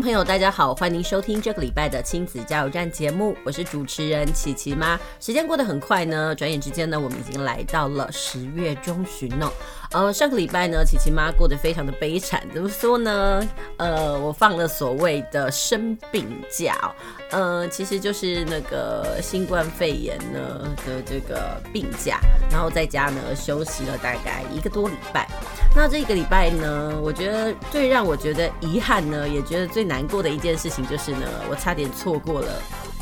[0.00, 4.98] 朋友，大家好，欢迎收听这个礼拜的亲子加油站节目，我是主持人琪琪妈。
[5.20, 9.52] 时间过得很快呢，转眼之间呢，我们已经来到了十月中旬了。
[9.94, 13.48] 呃，上个礼拜呢，琪琪妈过得非常的悲惨，怎么说呢？
[13.76, 16.92] 呃，我放了所谓的生病假，
[17.30, 22.18] 呃，其实就是那个新冠肺炎呢的这个病假，
[22.50, 25.28] 然后在家呢休息了大概一个多礼拜。
[25.76, 32.48] 那这个礼拜呢，我觉得最让我觉得遗憾呢，也觉得最难过的一件事情就是呢，我差点错过了。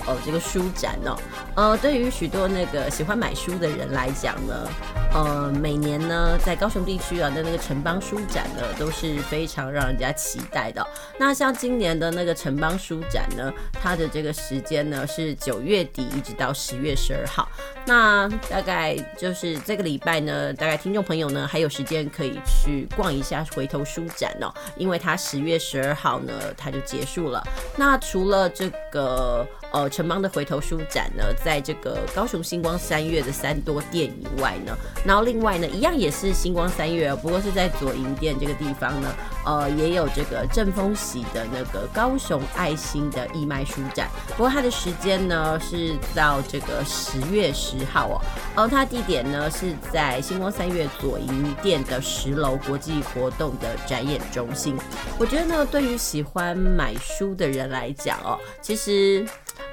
[0.07, 1.17] 哦，这个书展哦，
[1.55, 4.69] 呃，对于许多那个喜欢买书的人来讲呢，
[5.15, 10.85] 呃，每年呢，在高雄地区啊的那个城邦书展呢，都是非常让人家期待的。
[11.19, 17.49] 那像今年的那个城邦书展呢，它的这个时间呢是九月底一直到十月十二号。
[17.87, 27.43] 那大概就是这个礼拜呢，大概听众朋友呢还有时间可以去逛一下回头书展哦，因为它十月十二号呢它就结束了。
[27.77, 29.47] 那除了这个。
[29.73, 39.09] 呃，城邦的回头书展呢，在这个高雄星光三月的三多店以外呢，然后另外呢，一样也是星光三月，不过是在左营店这个地方呢，
[39.47, 48.21] 呃，也有这个正丰喜的那个高雄爱心的义卖书展，不过它的时间呢是到这个十月十号哦，
[48.55, 54.77] 然后它地点呢是在星光三月左营店的十楼国际活动的展演中心。
[55.19, 59.27] 我觉得呢，对于喜欢买书的人来讲哦，其实。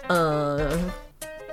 [0.07, 1.08] 呃。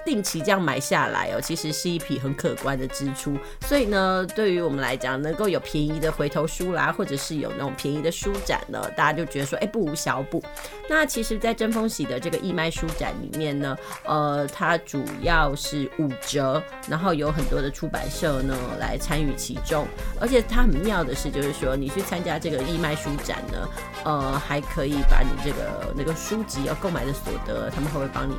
[0.07, 3.37] 定期这样买下来哦，其实是一笔很可观的支出。
[3.63, 10.43] 所以呢，对于我们来讲，能够有便宜的回头书啦，或者是有那种便宜的书展呢，大家就觉得说，哎，不无小补。
[10.89, 19.85] 那其实，在真风喜的这个义卖书展里面呢，呃，它主要是五折，然后有很多的出版社呢来参与其中。
[20.21, 23.69] 而且它很妙的是，就是说你去参加这个义卖书展呢，
[24.05, 28.35] 呃，还可以把你这个那个书籍要购买的所得，他们会不会帮你，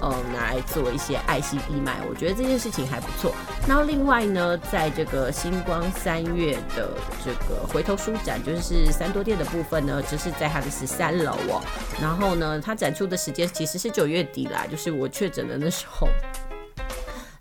[0.00, 1.16] 呃，拿来做一些。
[1.26, 3.32] 爱心义卖，我觉得这件事情还不错。
[3.66, 6.90] 然后另外呢，在这个星光三月的
[7.24, 11.62] 这个回头书展，就是三多店的部分呢，只是在它的十三楼哦。
[12.00, 16.08] 然后呢，它展出的时间其实是九月底啦，就是我确诊的那时候。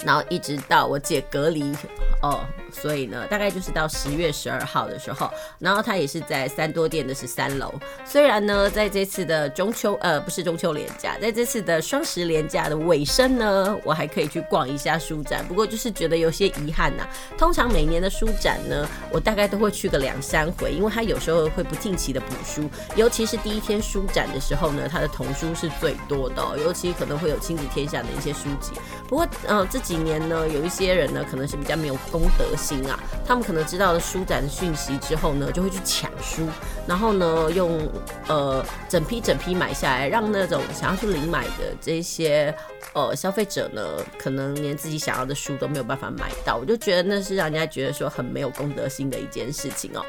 [0.06, 1.76] 然后一直到我姐隔离
[2.22, 2.46] 哦，
[2.82, 7.74] 所以呢，大概就是到十月十二号的时候，然后它也是在三多店的十三楼。
[8.06, 28.72] 虽然呢，在这次的中秋呃不是中秋连假，在这次的双十连假的尾声呢，我还可以去逛一下书展，不过就是觉得有些遗憾呐、通常每年的书展呢，我大概都会去个两三回，因为它有时候会不定期的补书，尤其是第一天书展的时候呢，它的童书是最多的、哦，尤其可能会有亲子天下的一些书籍。
[29.10, 29.96] 不过呃这几。
[29.96, 36.48] 年呢，有一些人呢，可能是比较没有功德心啊，他们可能知道了书展的讯息之后呢，就会去抢书，
[36.88, 37.80] 然后呢，用
[38.28, 42.54] 呃整批整批买下来，让那种想要去领买的这些
[42.94, 43.82] 呃消费者呢，
[44.18, 46.56] 可能连自己想要的书都没有办法买到。
[46.56, 50.02] 我就觉得那是让人家觉得说很没有公德心的一件事情哦。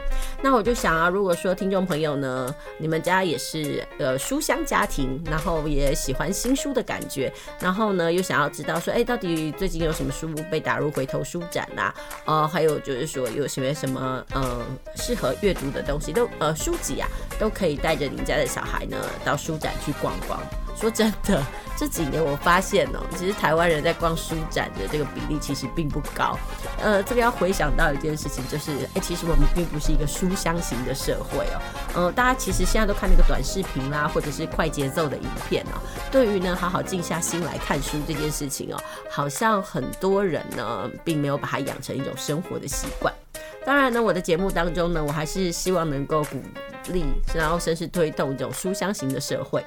[0.42, 11.94] 那我就想啊，如果说听众朋友呢，你们家也是呃书香家庭，然后也喜欢新书的感觉，然后呢又想要知道说，哎，到底最近有什么书被打入回头书展、啊？
[12.24, 14.64] 呃，还有就是说有什么什么呃
[14.96, 17.08] 适合阅读的东西都呃书籍啊，
[17.38, 20.40] 都可以带着您家的小孩呢到书展去逛逛。
[20.78, 21.42] 说真的，
[21.76, 26.38] 这几年我发现哦，其实台湾人在逛书展的这个比例其实并不高。
[26.82, 31.60] 呃，这个要回想到一件事情，就是哎，其实我们并不是一个书香型的社会哦。
[31.94, 35.80] 呃，大家其实现在都看那个短视频啦，或者是快节奏的影片哦。
[36.10, 38.78] 对于呢，好好静下心来看书这件事情哦，
[39.08, 43.12] 好像很多人呢，并没有把它养成一种生活的习惯。
[43.64, 46.40] 当然呢，我的节目当中呢，我还是希望能够鼓
[46.92, 49.64] 励，然后甚至推动一种书香型的社会。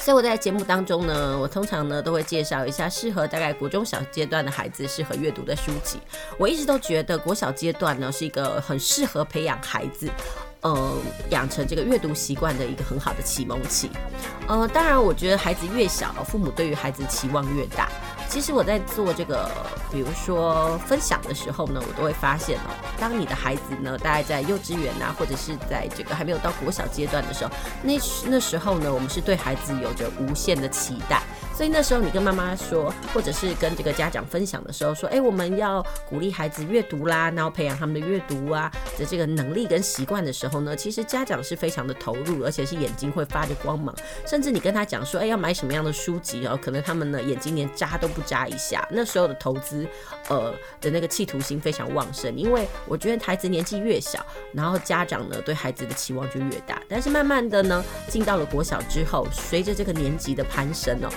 [0.00, 6.00] 所以我在节目当中呢，我通常呢都会介绍一下适合大概国中小阶段的孩子适合阅读的书籍。
[6.38, 10.10] 我一直都觉得国小阶段呢是一个很适合培养孩子，
[10.62, 10.96] 呃，
[11.28, 13.90] 养成这个阅读习惯的一个很好的启蒙期。
[14.48, 17.88] 呃，当然我觉得孩子越小，父母对于孩子期望越大。
[18.30, 19.50] 其实我在做这个，
[19.90, 27.50] 比如说分享的时候呢，我都会发现哦，当你的孩子呢，大概在幼稚园啊，或者是在这个还没有到国小阶段的时候，
[27.82, 27.94] 那
[28.26, 31.20] 那时候呢，我们是对孩子有着无限的期待。
[31.60, 43.94] 所以那时候你跟妈妈说，或者是跟这个家长分享的时候说，哎，我们要鼓励孩子阅读啦，然后培养他们的阅读啊的这个能力跟习惯的时候呢，其实家长是非常的投入，而且是眼睛会发着光芒。
[44.26, 48.88] 甚至你跟他讲说，哎，要买什么样的书籍哦，可能他们呢眼睛连眨都不眨一下。
[48.90, 49.86] 那时候的投资，
[50.30, 54.24] 呃的那个企图心非常旺盛，因为我觉得孩子年纪越小，
[54.54, 56.80] 然后家长呢对孩子的期望就越大。
[56.88, 61.10] 但是慢慢的呢，进到了国小之后，随着这个年级的攀升哦，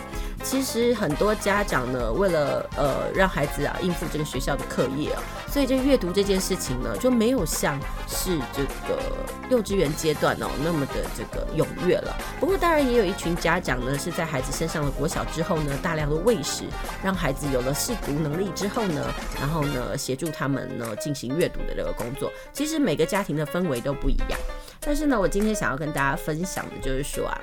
[0.43, 9.01] 其实很多家长呢，为了呃让孩子啊应付这个学校的课业啊，所以这阅读这件事情呢，就没有像是这个
[9.49, 12.15] 幼稚园阶段哦那么的这个踊跃了。
[12.39, 16.65] 不过当然也有一群家长呢，是在孩子升上了国小之后呢，大量的喂食，
[17.01, 22.31] 让孩子有了识读能力之后呢，然后呢协助他们呢进行阅读的这个工作。
[22.51, 24.37] 其实每个家庭的氛围都不一样，
[24.81, 27.39] 但是呢，我今天想要跟大家分享的就是说啊。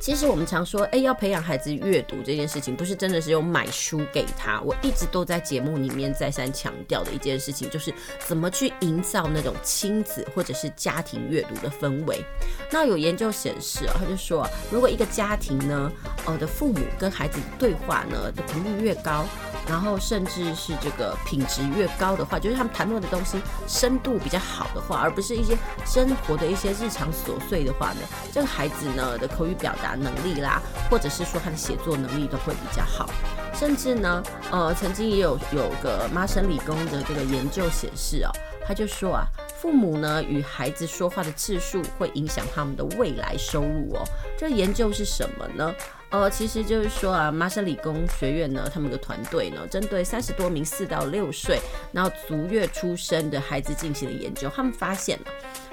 [0.00, 4.60] 其实我们常说，哎，要培养孩子阅读这件事情，不是真的是用买书给他。
[4.60, 7.92] 我一直都在节目里面再三强调的一件事情，就是
[8.24, 12.24] 怎么去营造那种亲子或者是家庭阅读的氛围。
[12.70, 15.92] 那有研究显示啊，他就说，如果一个家庭呢，
[16.26, 19.24] 呃的父母跟孩子对话呢的频率越高，
[19.68, 28.00] 然后甚至是这个品质越高的话，就是他们谈论的东西深度比较好的话，而不是一些生活的一些日常琐碎的话呢，
[28.32, 29.87] 这个孩子呢的口语表达。
[29.94, 33.08] 能力啦，或者是说他的写作能力都会比较好，
[33.54, 38.30] 甚至呢，呃，曾经也有有个麻省理工的这个研究显示哦，
[38.66, 39.26] 他就说啊，
[39.60, 44.04] 父母呢与孩子说话的次数会影响他们的未来收入哦。
[44.38, 45.74] 这个研究是什么呢？
[46.10, 51.60] 呃，其实就是说啊，麻省理工学院呢，他们的团队呢，针对三十多名四到六岁，
[51.92, 55.24] 然后足月出生的孩子进行了研究，他们发现了。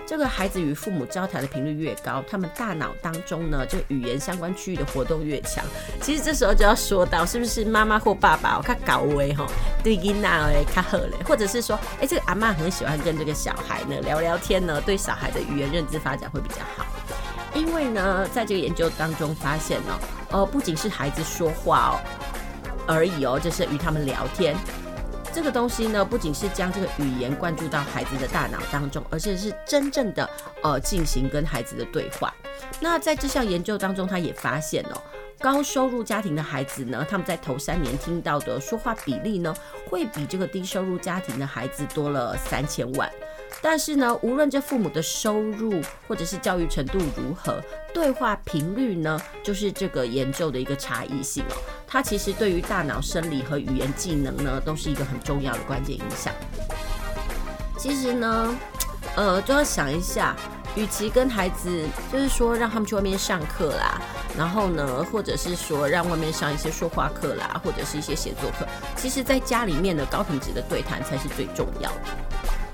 [0.08, 5.66] 这个孩子与父母交谈的频率越高，他们大脑当中呢，这个语言相关区域的活动越强。
[6.02, 9.48] 其实这时候就要说到，是不是妈妈或爸爸，我看搞威吼，
[9.84, 16.86] 对囡仔哎卡好嘞，或者是说，哎，这个阿妈很喜欢跟这个小孩呢聊聊天呢，对小孩的语言认知发展会比较好。
[17.56, 20.00] 因为呢，在这个研究当中发现呢，
[20.30, 22.00] 呃，不仅是孩子说话哦
[22.86, 24.56] 而已哦，就是与他们聊天。
[25.36, 30.30] 这个东西呢，不仅是将这个语言灌注到孩子的大脑当中，而且是真正的
[30.64, 32.34] 呃进行跟孩子的对话。
[32.80, 35.02] 那在这项研究当中，他也发现哦，
[35.42, 39.54] 高收入家庭的孩子呢，他们在头三年听到的说话比例呢，
[39.90, 43.12] 会比这个低收入家庭的孩子多了三千万。
[43.62, 47.62] 但是呢，无论这父母的收入或者是教育程度如何，
[47.94, 51.56] 对话频率呢，就是这个研究的一个差异性哦。
[51.96, 56.34] 它其实对于大脑生理和语言技能呢，都是一个很重要的关键影响。
[57.78, 58.54] 其实呢，
[59.16, 60.36] 呃，就要想一下，
[60.76, 64.02] 与其跟孩子就是说让他们去外面上课啦，
[64.38, 72.00] 然后呢，或者是说让外面上一些说话课啦，或者是一些写作课，其实在家里面的高品质的对谈才是最重要的。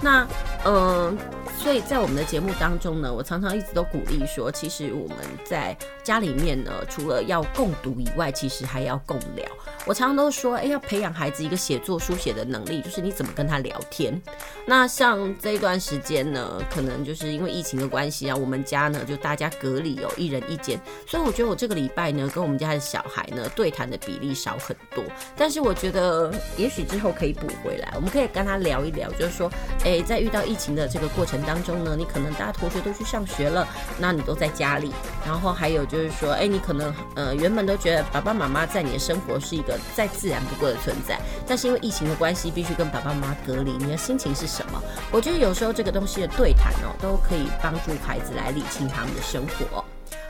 [0.02, 0.28] 那，
[0.66, 1.14] 嗯、呃。
[1.62, 9.46] 所以在我们的节目当中呢，我常常一直都鼓励说，其实我们在家里面呢，除了要共读以外，其实还要共聊。
[9.86, 14.20] 我常常都说，哎，要培养孩子一个写作书写的能力，就是你怎么跟他聊天。
[14.66, 25.04] 那像这一段时间呢，可能就是因为疫情的关系啊，我们家呢就大家隔离有一人一间，所以我觉得我这个礼拜呢，跟我们家的小孩呢对谈的比例少很多。
[25.38, 29.52] 但是我觉得也许之后可以补回来，我们可以跟他聊一聊，就是说，
[29.86, 31.51] 哎，在遇到疫情的这个过程当中。
[31.52, 33.68] 当中呢，你可能大家同学都去上学了，
[34.00, 34.94] 那你都在家里。
[35.26, 44.82] 然后还有就是说，哎，你可能呃原本都觉得爸爸妈妈在你的生活是一个再自然不过的存在，但是因为疫情的关系，必须跟爸爸妈妈隔离，你的心情是什么？
[45.12, 49.84] 我觉得有时候这个东西的对谈哦，都可以帮助孩子来理清他们的生活。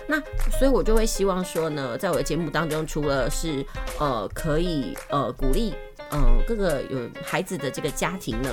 [0.07, 0.19] 那
[0.57, 3.63] 所以，我就会希望说呢，在我的节目当中，除了是
[3.99, 5.75] 呃可以呃鼓励
[6.09, 8.49] 呃各个有孩子的这个家庭呢。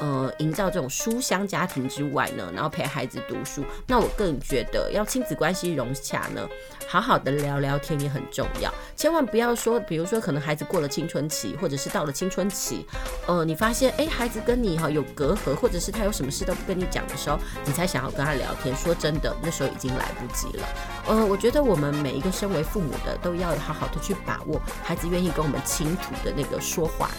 [0.00, 6.48] 呃，营造这种书香家庭之外呢，然后陪孩子读书，那我更觉得要亲子关系融洽呢，
[6.86, 8.72] 好好的聊聊天也很重要。
[8.94, 12.86] 千万不要说，比如说可能孩子过了青春期，或者是到了青春期，
[13.26, 18.72] 呃，你发现哎，孩子跟你哈有隔阂，或者是他有什么事都不跟你讲的时候，你才想要跟他聊天。
[18.76, 20.68] 说真的，那时候已经来不及了。
[21.08, 27.10] 呃，我觉得我们每一个身为父母的，都要好好的去把握孩子愿意跟我们倾吐的那个说话。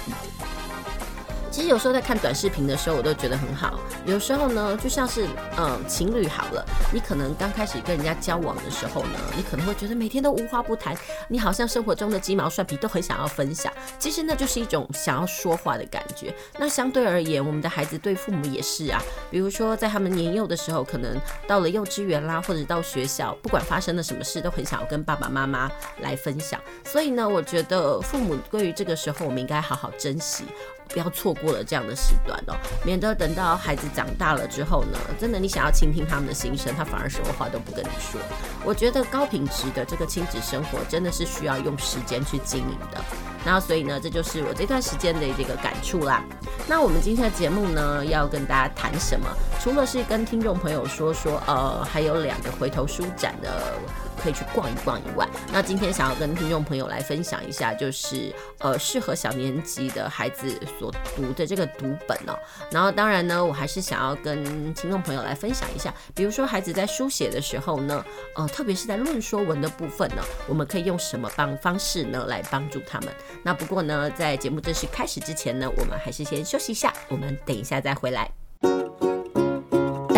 [1.59, 3.81] 其实有时候在看短视频的时候，我都觉得很好。
[4.05, 10.95] 有时候呢，就像是嗯情侣好了，你可能刚开始跟人家交往的时候呢，你可能会觉得每天都无话不谈，
[11.27, 13.73] 你好像生活中的鸡毛蒜皮都很想要分享。
[13.99, 16.33] 其实那就是一种想要说话的感觉。
[16.57, 19.03] 那相对而言，我们的孩子对父母也是啊。
[19.29, 26.57] 比如说在他们年幼的时候，可能到了幼稚园啦，或者到学校，不管发生了什么事，都很想要跟爸爸妈妈来分享。
[26.85, 30.45] 所以呢，我觉得父母对于这个时候，我们应该好好珍惜。
[30.89, 38.19] 不要错过了这样的时段哦，免得等到孩子长大了之后呢，真的你想要倾听他们的心声，他反而什么话都不跟你说。
[38.65, 42.99] 我觉得高品质的这个亲子生活真的是需要用时间去经营的。
[43.45, 46.23] 那所以呢，这就是我这段时间的这个感触啦。
[46.67, 49.27] 那我们今天的节目呢，要跟大家谈什么？
[49.61, 53.73] 除了是跟听众朋友说说，呃，还有两个回头书展的。
[54.19, 62.37] 可以去逛一逛以外，那今天想要跟听众朋友来分享一下，就是呃适合小年级的孩子所读的这个读本哦。
[62.69, 73.13] 然后当然呢，我还是想要跟听众朋友来分享一下，比如说孩子在书写的时候呢，呃特别是在论说文的部分呢，我们可以用什么帮方式呢来帮助他们？
[73.43, 78.29] 那不过呢，在节目正式开始之前呢，我们还是先休息一下，我们等一下再回来。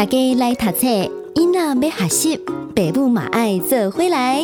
[0.01, 0.87] 大家来读册，
[1.35, 2.37] 囡仔要学习。
[2.75, 4.43] 北部马爱这回来，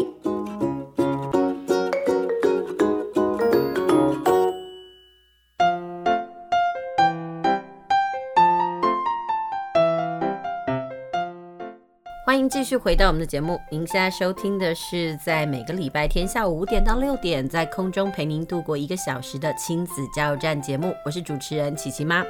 [12.24, 13.60] 欢迎继续回到我们的节目。
[13.72, 20.94] 您现在收听的是在每个礼拜天下午五点到六点，在空中陪您度过一个小时的亲子加油站节目。
[21.04, 22.24] 我是主持人琪琪妈。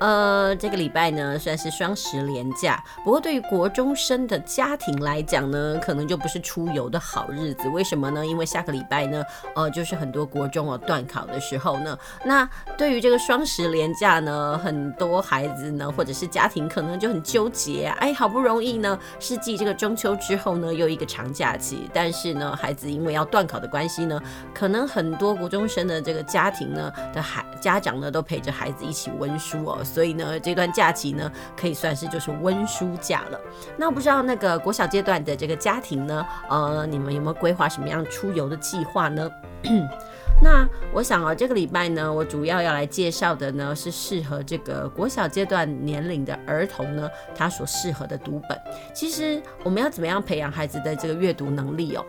[0.00, 7.68] 呃，这个礼拜呢算是双十连假，不过对于国中生的家庭来讲呢，可能就不是出游的好日子。
[7.68, 8.26] 为什么呢？
[8.26, 9.24] 因为下个礼拜呢，
[9.54, 11.96] 呃，就是很多国中哦段考的时候呢。
[12.24, 12.46] 那
[12.76, 17.86] 对于这个双十连假呢，很多孩子呢或者是家庭可能就很纠结。
[18.00, 24.20] 哎，好不容易呢是继这个中秋之后呢又一个长假期，但是呢孩子因为要段考的关系呢，
[24.52, 29.78] 可能很多国中生的这个家庭呢的孩家长呢都陪着孩子一起温书哦。
[29.84, 33.38] 所以呢，这段假期呢，可以算是就是温书假了。
[33.76, 39.30] 那不知道那个国小阶段的这个家庭呢，呃，你们有没有规划什么样出游的计划呢？
[40.42, 48.58] 那我想啊，这个礼拜呢，我主要要来介绍的呢，是适合这个国小阶段年龄的儿童呢，他所适合的读本。
[48.92, 52.04] 其实我们要怎么样培养孩子的这个阅读能力哦？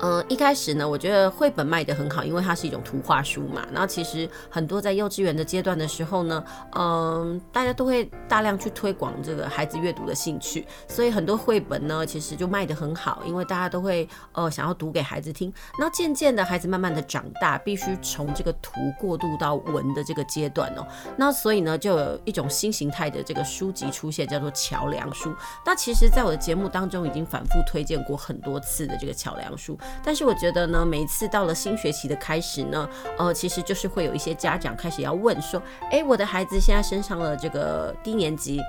[0.00, 3.66] 嗯，一开始呢，我觉得绘本卖得很好，因为它是一种图画书嘛。
[3.72, 6.44] 然后其实很多在幼稚园的阶段的时候呢，
[6.76, 15.52] 嗯，大家都会大量去推广这个孩子阅读的兴趣，所以很多绘本呢，其实就卖得很好，因为大家都会呃想要读给孩子听。
[15.80, 20.86] 那渐渐的，孩子慢慢的长大，必须从这个图过渡到文的这个阶段哦。
[21.16, 25.34] 那所以呢，就有一种新形态的这个书籍出现，叫做桥梁书。
[25.66, 29.76] 那其实，在我的节目当中，已经反复推荐过很多次的这个桥梁书。
[30.02, 38.60] 但是我觉得呢，每一次到了新学期的开始呢，呃，其实就是会有一些家长开始要问说，哎，我的孩子现在升上了这个低年级，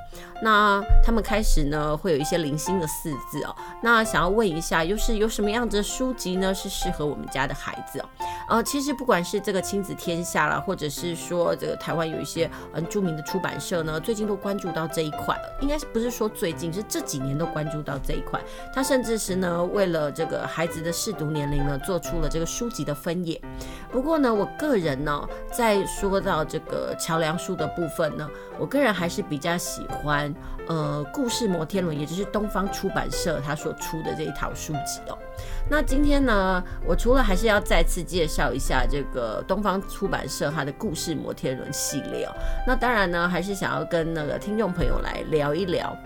[0.42, 8.06] 那他们开始呢会有一些零星的四字哦，那想要问一下，又是有什么样子的书籍呢是适合我们家的孩子哦？
[8.50, 18.40] 呃，其实不管是这个亲子天下啦，或者是说这个台湾有一些很著名的出版社呢，最近都关注到这一块了，应该是不是说最近，是这几年都关注到这一块，
[18.74, 23.42] 他甚至是呢为了这个孩子的适读年龄呢，做出了这个书籍的分野。
[23.92, 30.32] 不过呢，我个人呢，在说到这个桥梁书的部分呢，我个人还是比较喜欢
[30.68, 35.18] 呃故事摩天轮，也就是东方出版社他所出的这一套书籍哦。
[35.68, 42.32] 那今天呢，我除了还是要再次介绍一下这个东方出版社它的故事摩天轮系列哦。
[42.68, 45.98] 那当然呢，还是想要跟那个听众朋友来聊一聊。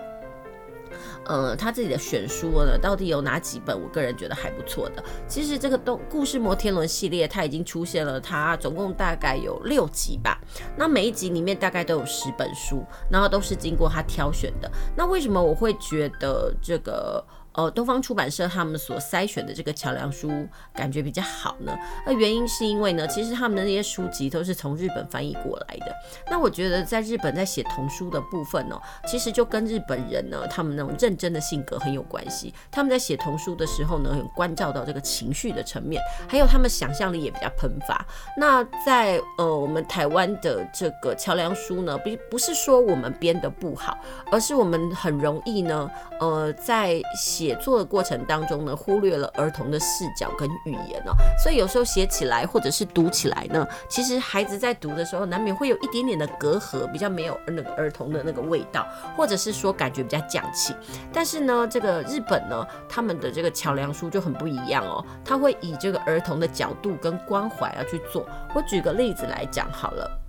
[1.25, 3.79] 呃，他自己的选书呢，到底有哪几本？
[3.79, 5.03] 我个人觉得还不错的。
[5.27, 10.39] 其实这个东故事摩天轮系列，它已经出现了，它总共大概有六集吧。
[10.77, 14.71] 那每一集里面大概都有十本书，然后都是经过他挑选的。
[14.95, 17.23] 那为什么我会觉得这个？
[17.53, 20.31] 呃，东方出版社他们所筛选的这个桥梁书
[20.73, 21.77] 感觉比较好呢。
[22.05, 25.95] 那原因是因为呢，其实他们的那些书籍都是从日本翻译过来的。
[26.29, 32.53] 那我觉得在日本在写童书的部分呢，其实就跟日本人呢他们那种认真的性格很有关系。
[32.71, 38.05] 他们在写童书的时候呢，很关照到这个情绪的层面，还有他们想象力也比较喷发。
[38.37, 43.97] 那在呃我们台湾的这个桥梁书呢，不不是说我们编得不好，
[44.31, 51.11] 而是我们很容易呢，呃在写写作的过程当中呢，忽略了儿童的视角跟语言哦，
[51.43, 60.73] 所以有时候写起来或者是读起来呢，其实孩子在读的时候难免会有一点点的隔阂，比较没有那个儿童的那个味道，或者是说感觉比较匠气。
[61.11, 68.25] 但是呢，这个日本呢，他们的这个桥梁书就很不一样哦，他会以这个儿童的角度跟关怀要去做。
[68.55, 70.22] 我举个例子来讲好了。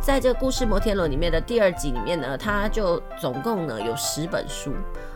[0.00, 4.72] 在这个故事摩天轮里面的第二集里面呢，它就总共呢有十本书。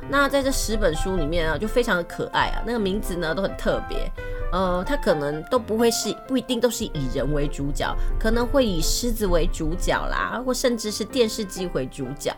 [0.08, 4.10] 那在这十本书里面啊，就非常的可爱啊，那个名字呢都很特别。
[4.52, 12.32] 呃，它可能都不会是，不一定都是以人为主角，可能会以狮子为主角啦，或甚至是电视机为主角，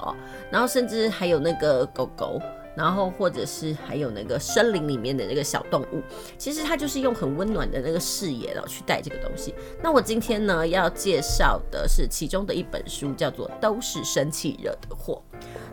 [0.50, 2.40] 然后甚至还有那个狗狗。
[2.76, 6.02] 然后，或者是还有那个森林里面的那个小动物，
[6.36, 9.54] 其实它就是用很温暖的那个视野哦去带这个东西。
[9.82, 15.22] 那我今天呢要介绍的是其中的一本书，叫做《都是生气惹的祸》。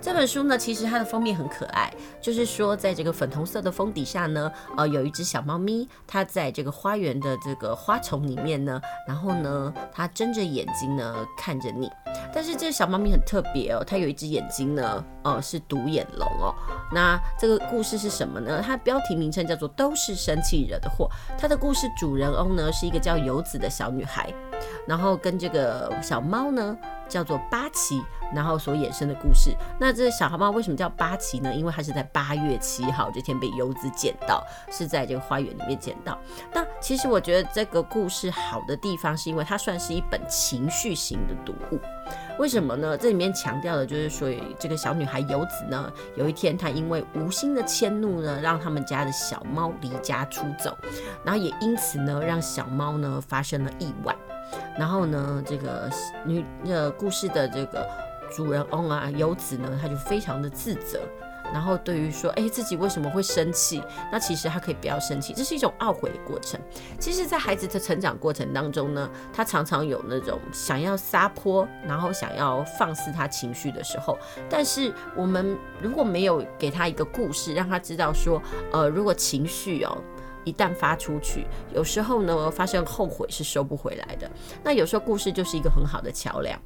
[0.01, 11.89] 这本书呢，其实它的封面很可爱，就是说在这个粉红色的封底下呢，呃，有一只小猫咪，它在这个花园的这个花丛里面呢，然后呢，它睁着眼睛呢看着你。
[12.33, 16.53] 但是这个小猫咪很特别哦，它有一只眼睛呢，呃，是独眼龙哦。
[16.91, 18.61] 那这个故事是什么呢？
[18.65, 21.09] 它标题名称叫做《都是生气惹的祸》。
[21.39, 24.33] 它的故事主人翁呢是一个叫游子的小女孩，
[24.87, 26.77] 然后跟这个小猫呢
[27.07, 28.01] 叫做八奇，
[28.33, 29.55] 然后所衍生的故事。
[29.79, 31.53] 那这小孩猫为什么叫八奇呢？
[31.53, 36.17] 因为它是在八月七号这天被游子捡到，是在这个花园里面捡到。
[36.53, 41.79] 那其实我觉得这个故事好的地方是因为它算是一本情绪型的读物。
[42.39, 42.97] 为什么呢？
[42.97, 44.27] 这里面强调的就是说，
[44.59, 50.75] 这个小女孩游子呢，有一天她因为无心的迁怒呢，让他们家的小猫离家出走，
[51.23, 54.15] 然后也因此呢，让小猫呢发生了意外。
[54.77, 55.89] 然后呢，这个
[56.25, 57.87] 女呃故事的这个
[58.35, 60.99] 主人翁啊，由子呢，他就非常的自责。
[61.51, 63.83] 然后对于说，哎，自己为什么会生气？
[64.11, 66.59] 那其实他可以不要生气，这是一种懊悔的过程。
[66.97, 74.17] 其实，在孩子的成长过程当中呢，他常常有那种想要撒泼，然后想要放肆他情绪的时候。
[74.49, 78.41] 但是，我们如果没有给他一个故事，让他知道说，
[78.71, 79.95] 呃，如果情绪哦
[80.45, 84.29] 一旦发出去，有时候呢发生后悔是收不回来的。
[84.63, 86.59] 那有时候故事就是一个很好的桥梁。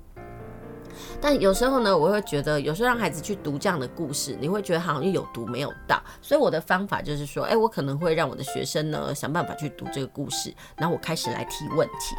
[1.21, 6.01] 但有时候呢，我会觉得，有时候让孩子去读这样的故事，你会觉得好像有读没有到。
[6.21, 12.15] 所以我的方法就是说，哎，我可能会让我的学生呢想办法去读这个故事，然后我开始来提问题。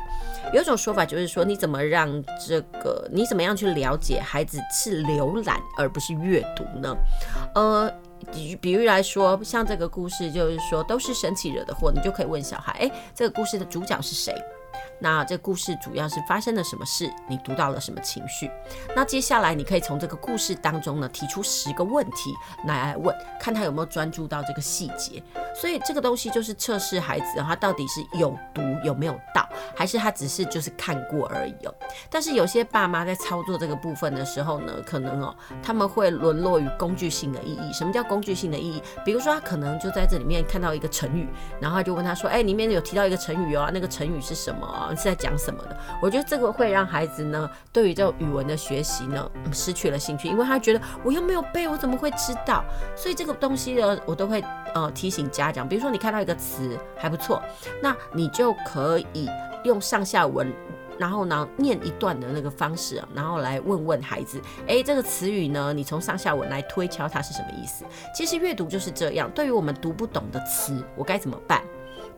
[0.53, 6.97] 有一种说法就是说，你怎么让这个，你怎么样去了解孩子是浏览而不是阅读呢？
[7.57, 7.93] 呃，
[8.33, 14.35] 比比喻来说，像这个故事就是说，都是神奇惹的祸，你就可以问小孩，哎，这个故事的主角是谁？
[15.01, 17.11] 那这故事主要是发生了什么事？
[17.29, 18.51] 你读到了什么情绪？
[18.97, 22.35] 那接下来你可以从这个故事当中呢，提出十个问题
[22.67, 25.23] 来问，看他有没有专注到这个细节。
[25.55, 31.75] 所以这个东西就是测试孩子，他到底是有读有没有到，还是他只是就是看过而已哦。
[32.11, 37.73] 但是有些爸妈在操作这个部分的时候呢，可能哦他们会沦落于工具性的意义。
[37.73, 38.83] 什么叫工具性的意义？
[39.05, 41.29] 比如说他可能就在这里面看到一个成语，
[41.61, 45.77] 然后他就问他说：“哎，里面有提到一个成语哦，那个成语是什么啊？”是在讲什么的？
[46.03, 52.65] 我觉得这个会让孩子呢，对于这种语文的学习呢，失去了兴趣，因为他觉得我又没有背，我怎么会知道？
[52.97, 54.43] 所以这个东西呢，我都会
[54.75, 57.43] 呃提醒家长，比如说你看到一个词还不错，
[57.83, 59.29] 那你就可以
[59.65, 60.53] 用上下文，
[60.99, 67.85] 然后呢念一段的那个方式，然后来问问孩子，诶，这个词语呢，你从上下文来推敲它是什么意思？
[68.15, 71.63] 其实阅读就是这样，对于我们读不懂的词，我该怎么办？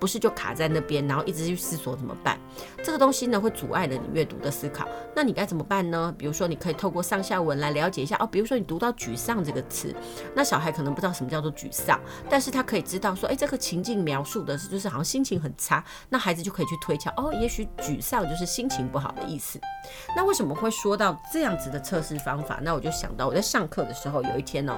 [0.00, 2.38] 不是就卡在那边，然后一直去思索怎么办？
[2.82, 4.88] 这个东西呢，会阻碍了你阅读的思考。
[5.14, 6.12] 那你该怎么办呢？
[6.16, 8.26] 比如说，你可以透过上下文来了解一下哦。
[8.26, 9.94] 比如说，你读到“沮丧”这个词，
[10.34, 15.84] 那小孩可能不知道什么叫做沮丧，但是他可以知道说，哎，这个情境描述的是就是好像心情很差。
[16.08, 19.60] 那孩子就可以去推敲哦，也许沮丧就是心情不好的意思。
[20.16, 22.58] 那为什么会说到这样子的测试方法？
[22.62, 24.74] 那我就想到我在上课的时候有一天哦。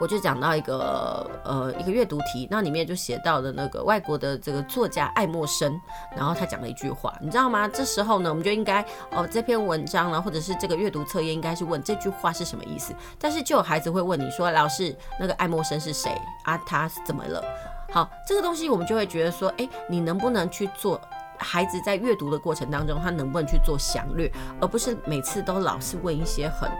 [0.00, 5.78] 我就讲到一个呃一个阅读题，那里面就写到的那个外国的这个作家爱默生，
[6.16, 7.68] 然后他讲了一句话，你知道吗？
[7.68, 12.94] 这时候呢，我们就应该哦这篇文章呢，或者是这个阅读测验，应该是问这句话是什么意思。
[13.18, 16.10] 但是就有孩子会问你说，老师，那个爱默生是谁
[16.44, 16.56] 啊？
[16.66, 17.44] 他是怎么了？
[17.92, 20.98] 好，这个东西我们就会觉得说，哎，你能不能去做？
[21.42, 26.70] 孩子在阅读的过程当中，他能不能去做详略，而不是每次都老是问一些很。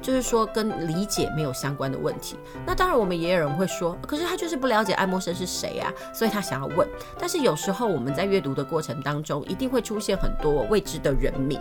[0.00, 2.36] 就是说跟理解没有相关的问题。
[2.64, 6.86] 那当然，我们也有人会说，可是他就是不了解爱默生是谁啊，所以他想要问。
[7.18, 11.60] 但是有时候我们在阅读的过程当中，一定会出现很多未知的人名。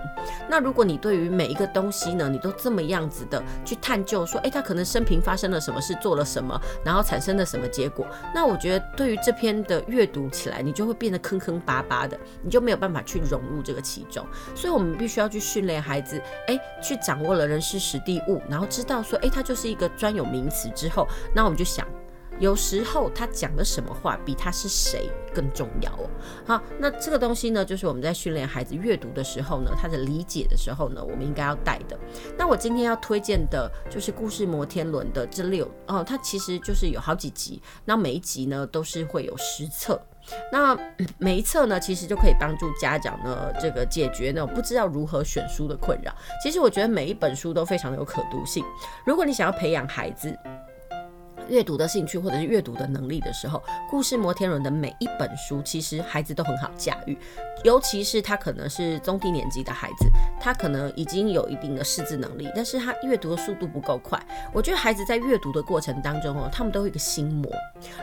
[0.50, 14.26] 那如果你对于每一个东西呢，你都这么样子的去探究，说，诶，他可能生平发生了什么事，做了什么，然后产生了什么结果，那我觉得对于这篇的阅读起来，你就会变得坑坑巴巴的，你就没有办法去融入这个其中。
[14.54, 21.88] 所以，我们必须要去训练孩子，诶，去掌握了人事时地物，然后知道说，诶，它就是一个专有名词之后，那我们就想。
[22.38, 26.10] 有时候他讲的什么话比他是谁更重要哦。
[26.46, 31.98] 好，那这个东西呢，就是我们在训练孩子阅读的时候呢，他的理解的时候呢，我们应该要带的。
[32.38, 39.98] 那我今天要推荐的就是故事摩天轮的这六哦，它其实就是有好几集，那每一集呢都是会有实测，
[40.52, 40.78] 那
[41.18, 46.14] 每一册呢其实就可以帮助家长呢这个解决呢不知道如何选书的困扰。
[46.42, 48.64] 其实我觉得每一本书都非常的有可读性，
[49.06, 50.38] 如果你想要培养孩子。
[51.48, 57.18] 阅读的兴趣或者是阅读的能力的时候，故事摩天轮的每一本书，其实孩子都很好驾驭。
[57.64, 60.08] 尤其是他可能是中低年级的孩子，
[60.40, 64.22] 他可能已经有一定的识字能力，但是他阅读的速度不够快。
[64.54, 67.52] 我觉得孩子在阅读的过程当中哦，他们都有一个心魔。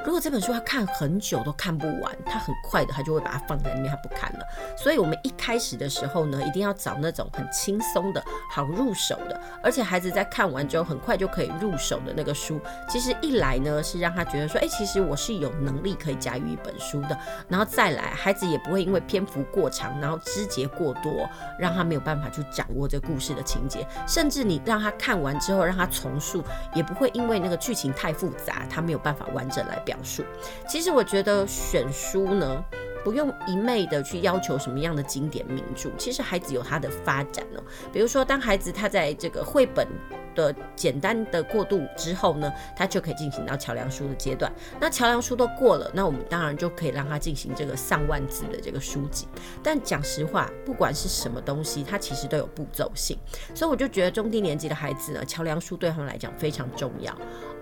[0.05, 4.45] 如果这本书他看很久都看不完，他很快的他就会把它放在那边，他不看了。
[4.77, 12.59] 所以我们一开始的时候呢，一定要找那种很轻松的好入手的，而且孩子在看完之后很快就可以入手的那个书。
[12.89, 17.17] 其实一来呢是让他觉得说，哎，其实我是有能力可以驾驭一本书的。
[17.49, 23.87] 然后再来，孩子也不会因为篇幅过长，然后枝节过多，让他没有办法去掌握这故事的情节。
[24.07, 26.43] 甚至你让他看完之后，让他重述，
[26.75, 30.25] 也不会因为那个剧情太复杂，他没有办法完整来表述。
[30.69, 32.65] 其实我觉得选书呢，
[33.05, 35.91] 不用一昧的去要求什么样的经典名著。
[35.97, 37.63] 其实孩子有他的发展哦。
[37.93, 39.87] 比如说，当孩子他在这个绘本。
[40.35, 44.51] 的简单的过渡之后呢，他就可以进行到桥梁书的阶段。
[44.81, 49.29] 那桥梁书都过了，那我们当然就可以让他进行这个上万字的这个书籍。
[49.63, 53.19] 但讲实话，不管是什么东西，它其实都有步骤性。
[53.55, 57.15] 所以我就觉得中低年级的孩子呢，桥梁书对他们来讲非常重要。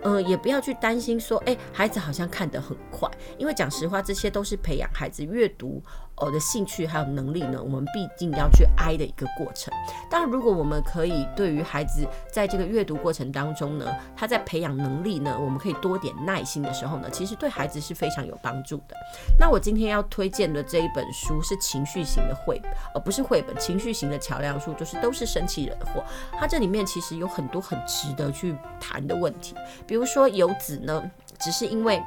[0.03, 5.83] 呃，也不要去担心说，哎，孩子好像看得很快，因为讲实话，这些都是培养孩子阅读。
[6.23, 9.73] 呃的兴趣还有能力呢，我们毕竟要去挨的一个过程。
[10.11, 18.95] 当，如果我们可以对于孩子在这个阅读过程当中呢，他在培养能力呢，我们可以多点耐心的时候呢，其实对孩子是非常有帮助的。
[19.39, 26.05] 那我今天要推荐的这一本书是情绪型的绘本，而不是绘本，情绪型的桥梁书，就是都是生气惹的祸。
[26.33, 29.55] 它这里面其实有很多很值得去谈的问题，
[29.87, 31.99] 比如说游子呢，只是因为。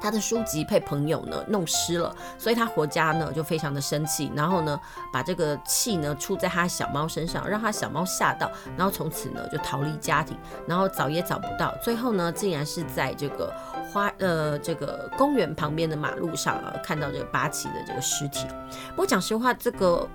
[0.00, 4.80] 他的书籍被朋友呢弄湿了，所以他回家呢就非常的生气，然后呢
[5.12, 10.36] 把这个气呢出在他小猫身上，让他小猫吓到，然后从此呢就逃离家庭，
[10.66, 13.52] 然后找也找不到，最后呢竟然是在这个
[13.92, 18.46] 花呃这个公园旁边的马路上啊看到这个八旗的这个尸体。
[18.90, 20.08] 不过讲实话，这个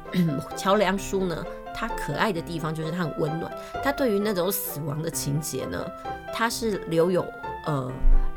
[0.55, 1.45] 桥梁书呢，
[1.75, 3.51] 它可爱的地方就是它很温暖，
[3.83, 5.85] 它对于那种死亡的情节呢，
[6.33, 7.25] 它是留有
[7.65, 7.91] 呃。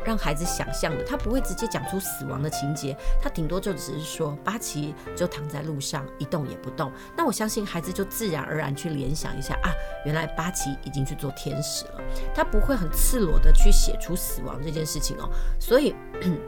[0.04, 6.90] 让孩子想象的，他不会直接讲出死亡的情节，他顶多就只是说八旗就躺在路上一动也不动。
[7.16, 9.68] 那我相信孩子就自然而然去联想一下啊，
[10.06, 12.00] 原来八旗已经去做天使了。
[12.32, 15.28] 他不会很赤裸的去写出死亡这件事情哦。
[15.58, 15.94] 所以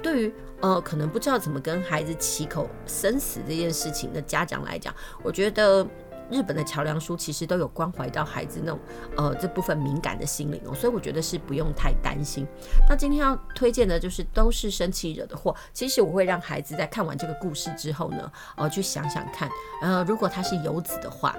[0.00, 5.86] 对于呃可能不知道怎么跟孩子启口生死这件事情的家长来讲，我觉得。
[6.30, 8.78] 日本的桥梁书其实都有关怀到孩子那种
[9.16, 12.46] 呃这部分敏感的心灵哦，所以我觉得是不用太担心。
[12.88, 15.54] 那今天要推荐的就是都是生气惹的祸。
[15.72, 19.50] 其实我会让孩子在看完这个故事之后呢，呃，去想想看，
[19.82, 21.36] 呃，如果他是游子的话，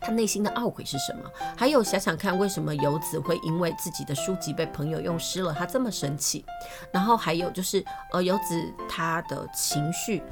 [0.00, 1.30] 他内心的懊悔是什么？
[1.56, 6.44] 还有想想看，为什么游子会因为自己的书籍被朋友用湿了，他这么生气？
[6.92, 10.22] 然后还有就是呃，游子他的情绪，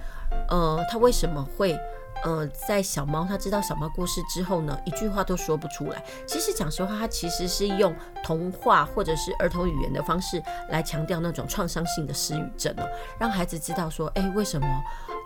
[0.49, 1.79] 呃，他为什么会？
[2.25, 6.03] 呃，在小猫他知道小猫过世之后呢，一句话都说不出来。
[6.27, 14.67] 其实讲实话，他其实是用童话或者是儿童语言的方式来强调那种创伤性的失语症哦，让孩子知道说，哎，为什么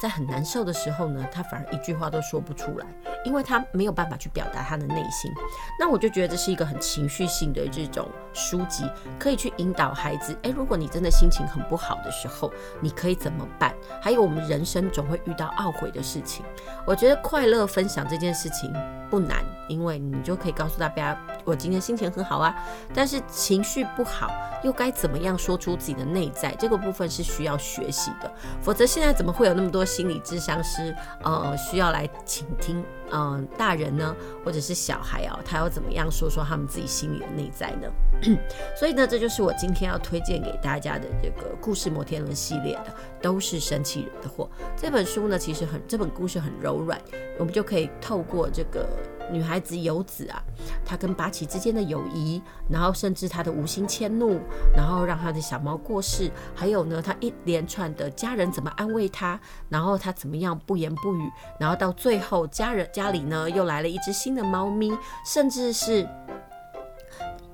[0.00, 2.86] 在很难受的时候呢，他反而一句话都说不出来，
[3.24, 5.32] 因为他没有办法去表达他的内心。
[5.78, 8.84] 那我就觉得这是一个很情绪性的这种书籍，
[9.18, 10.36] 可以去引导孩子。
[10.42, 13.74] 哎，如果你真的心情很不好的时候，你可以怎么办？
[14.00, 16.44] 还有我们人生总会遇到懊悔的事情。
[16.84, 18.72] 我觉得快乐分享这件事情
[19.08, 22.54] 不难，因为你就可以告诉大家，我今天心情很好啊。
[22.94, 24.30] 但是情绪不好，
[24.62, 26.54] 又该怎么样说出自己的内在？
[26.58, 28.30] 这个部分是需要学习的。
[28.60, 32.84] 否则现在怎么会有那么多心理智商师，呃，需要来倾听？
[33.14, 37.90] 嗯，大人呢，或者是小孩哦，他要怎么样说说他们自己心里的内在呢？
[38.78, 44.48] 所以呢，这就是我今天要推荐给大家的这个故事摩天轮系列的，都是生气惹的祸。
[44.76, 46.98] 这本书呢，其实很，这本故事很柔软，
[47.38, 48.86] 我们就可以透过这个。
[49.32, 50.42] 女孩子游子啊，
[50.84, 54.38] 她跟八旗之间的友谊，然后甚至她的无心迁怒，
[54.76, 64.92] 然后让她的小猫过世，还有呢，她一连串的家人怎么安慰她，然后她怎么样不言不语，然后到最后家人家里呢又来了一只新的猫咪，
[65.24, 66.06] 甚至是。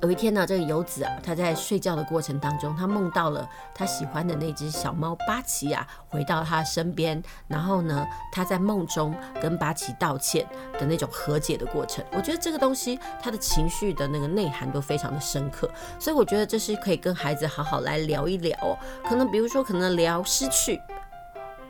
[0.00, 10.46] 有一天呢，这个游子啊，他在睡觉的过程当中，他梦到了他喜欢的那只小猫八奇啊，回到他身边，然后呢，他在梦中跟八奇道歉
[10.78, 12.04] 的那种和解的过程。
[12.12, 18.78] 我觉得这个东西，他的情绪的那个内涵都非常的深刻，所以我觉得这是可以跟孩子好好来聊一聊哦。
[19.08, 20.80] 可能比如说，可能聊失去。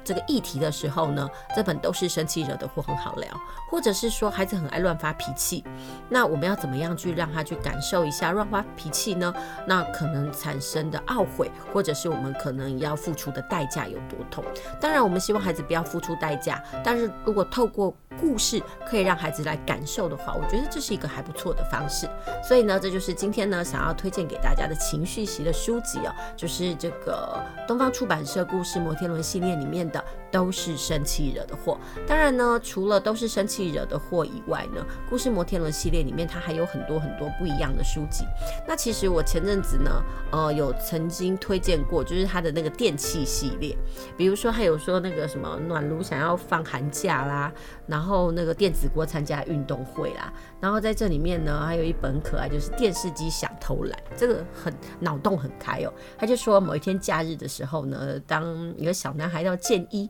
[0.09, 3.29] 这个议题的时候呢，这本都是生气惹的祸很好聊，
[3.71, 5.63] 或者是说孩子很爱乱发脾气，
[6.09, 9.31] 那我们要怎么样去让他去感受一下乱发脾气呢？
[9.67, 14.43] 那可能产生的懊悔，或者是我们可能要付出的代价有多痛？
[14.81, 22.09] 当然，我们希望孩子不要付出代价，但是如果透过故事可以让孩子来感受的话，我觉得这是一个还不错的方式。
[22.43, 30.28] 所以呢，这就是今天呢想要推荐给大家的情绪型的书籍哦，就是这个东方出版社故事摩天轮系列里面的あ。
[30.31, 31.79] 都是生气惹的祸。
[32.07, 38.25] 当然呢，除了都是生气惹的祸以外呢，故事摩天轮系列里面它还有很多很多不一样的书籍。
[38.67, 43.77] 那其实我前阵子呢，呃，有曾经推荐过，就是它的那个电器系列，
[44.17, 47.53] 比如说还有说那个什么暖炉想要放寒假啦，
[47.87, 48.29] 然后。
[48.39, 55.93] 那个电子锅参加运动会啦，然后在这里面呢，还有一本可爱，就是电视机想偷懒，这个很脑洞很开哦。
[56.17, 60.09] 他就说某一天假日的时候呢，当一个小男孩要建一。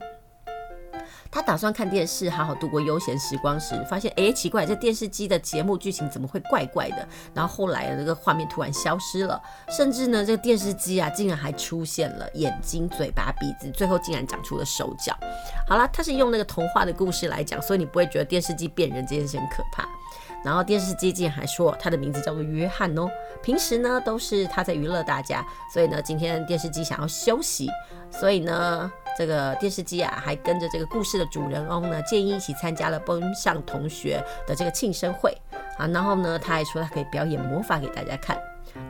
[1.31, 7.07] 他打算看电视，好好度过悠闲时光时，发现哎，奇怪，这电视机的节目剧情怎么会怪怪的？
[7.35, 15.17] 然后后来这个画面突然消失了，甚至呢，这个电视机啊，竟然还出现了眼睛、嘴巴、鼻子，最后竟然长出了手脚。
[15.67, 19.87] 好了，他是用那个童话的故事来讲，所以你不会觉得电视机变人这件事很可怕。
[20.45, 23.09] 然后电视机竟然还说他的名字叫做约翰哦，
[23.43, 27.69] 平时呢都是他在娱乐大家，所以呢今天电视机想要休息，
[28.11, 35.37] 所以呢这个电视机啊还跟着这个故事的主人翁呢建议一起参加了班上同学的这个庆生会。
[35.77, 38.37] 啊，然后呢他还说他可以表演魔法给大家看。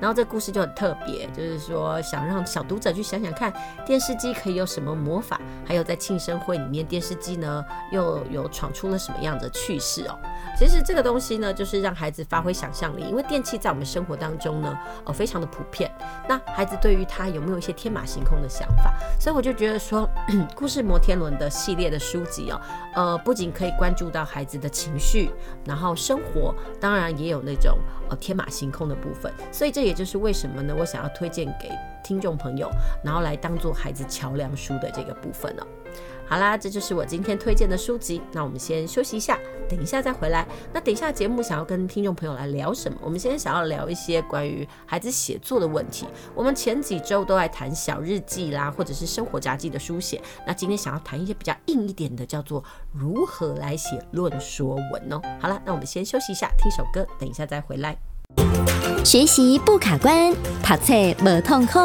[0.01, 3.53] 然后这故事就很特别，就是说想让小读者去想想看，
[3.87, 10.19] 电视机可以有什么魔法，还有在庆生会里面，电视机呢又有闯出了什么样的趣事哦。
[10.59, 15.91] 其实这个东西呢，就是让孩子发挥想象力，因为电器在我们生活当中呢，哦，非常的普遍。
[16.29, 18.93] 那孩子对于它有没有一些天马行空的想法？
[19.21, 20.09] 所以我就觉得说，
[20.55, 22.61] 故事摩天轮的系列的书籍哦，
[22.95, 25.31] 呃，不仅可以关注到孩子的情绪，
[25.65, 27.79] 然后生活，当然也有那种
[28.11, 29.33] 呃天马行空的部分。
[29.53, 31.71] 所以这也就是为什么呢，我想要推荐给
[32.03, 32.71] 听众朋友，
[33.03, 35.63] 然后来当做孩子桥梁书的这个部分呢、
[36.27, 38.21] 好啦，这就是我今天推荐的书籍。
[38.33, 40.47] 那我们先休息一下，等一下再回来。
[40.73, 42.99] 那等一下节目想要跟听众朋友来聊什么？
[43.03, 46.07] 我们先想要聊一些关于孩子写作的问题。
[46.35, 50.21] 我们前几周都在谈小日记啦，或者是生活杂记的书写。
[50.47, 55.21] 那今天想要谈一些比较硬一点的，叫做如何来写论说文哦。
[55.41, 57.97] 好了，那我们先休息一下，听首歌，等一下再回来。
[59.05, 60.33] 学习不卡关，
[60.63, 61.79] 读册无痛苦。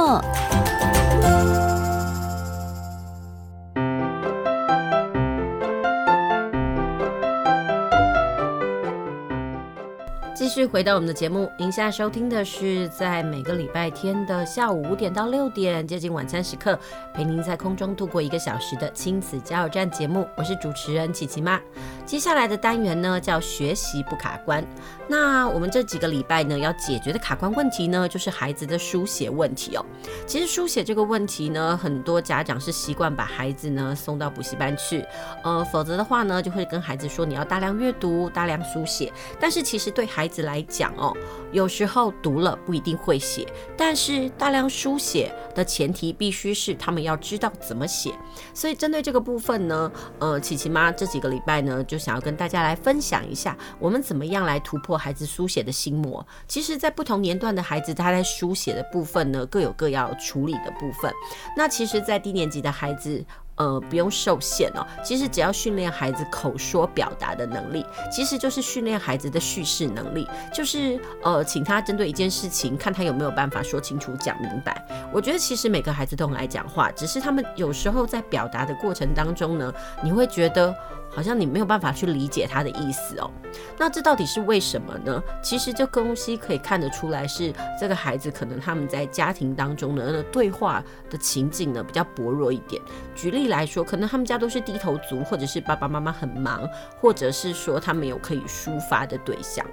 [10.36, 16.78] 继续回到我们的节目，您现在收听的是在每个礼拜天的下午五点到六点，接近晚餐时刻，
[17.13, 20.28] 陪您在空中度过一个小时的亲子加油站节目。
[20.36, 21.60] 我是主持人琪琪妈。
[22.06, 24.63] 接下来的单元呢，叫学习不卡关。
[25.07, 29.85] 那我们这几个礼拜呢，要解决的卡关问题呢，就是孩子的书写问题哦。
[30.25, 35.05] 其实书写这个问题呢，很多家长是习惯把孩子呢送到补习班去，
[35.43, 39.11] 呃，否则的话呢，就会跟孩子说你要大量阅读、大量书写。
[39.39, 41.15] 但是其实对孩子来讲哦，
[41.51, 43.45] 有时候读了不一定会写，
[43.77, 48.13] 但是大量书写的前提必须是他们要知道怎么写。
[48.53, 56.25] 所以针对这个部分呢，呃，琪琪妈这几个礼拜呢，就想要跟大家来分享一下，我们怎么样来突破孩子书写的心魔。
[56.47, 61.12] 其实，在不同年段的孩子，他在书写的部分呢，各有各要处理的部分。
[61.56, 63.23] 那其实，在低年级的孩子，
[63.56, 64.86] 呃，不用受限哦。
[65.03, 74.84] 其实只要训练孩子口说表达的能力，其实就是训练孩子的叙事能力，就是呃，请他针对一件事情，看他有没有办法说清楚、讲明白。
[75.13, 80.75] 我觉得其实每个孩子都很爱讲话，只是他们有时候在表达的过程当中呢，你会觉得。
[81.13, 83.30] 好像你没有办法去理解他的意思哦，
[83.78, 85.21] 那这到底是为什么呢？
[85.43, 92.82] 其实这东西可以看得出来，是这个孩子可能他们在家庭当中的，那对话的情景呢比较薄弱一点。
[93.15, 96.67] 举例来说，可能他们家都是低头族，或者是爸爸妈妈很忙，
[96.99, 99.65] 或者是说他们有可以抒发的对象。